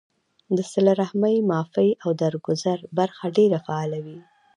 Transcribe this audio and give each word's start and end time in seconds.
د 0.55 0.57
صله 0.71 0.91
رحمۍ، 1.01 1.35
معافۍ 1.49 1.89
او 2.03 2.09
درګذر 2.21 2.79
برخه 2.97 3.25
ډېره 3.37 3.57
فعاله 3.65 3.99
وي 4.05 4.19